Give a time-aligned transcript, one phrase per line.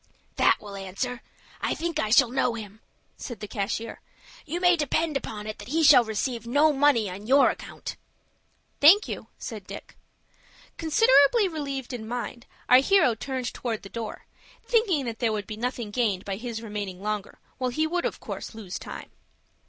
[0.37, 1.21] "That will answer.
[1.61, 2.81] I think I shall know him,"
[3.17, 4.01] said the cashier.
[4.47, 7.97] "You may depend upon it that he shall receive no money on your account."
[8.79, 9.95] "Thank you," said Dick.
[10.75, 14.25] Considerably relieved in mind, our hero turned towards the door,
[14.65, 18.19] thinking that there would be nothing gained by his remaining longer, while he would of
[18.19, 19.11] course lose time.